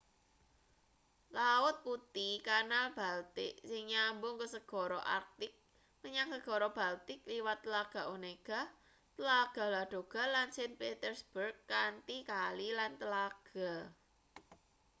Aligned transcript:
laut 1.37 1.77
putih-kanal 1.85 2.85
baltik 2.97 3.53
sing 3.69 3.83
nyambungke 3.91 4.47
segara 4.55 4.99
arktik 5.17 5.51
menyang 6.01 6.29
segara 6.35 6.67
baltik 6.77 7.19
liwat 7.31 7.59
tlaga 7.65 8.01
onega 8.15 8.61
tlaga 9.17 9.65
ladoga 9.73 10.23
lan 10.33 10.47
saint 10.55 10.73
petersburg 10.81 11.55
kanthi 11.71 12.17
kali 12.31 12.67
lan 12.79 12.91
tlaga 13.01 13.71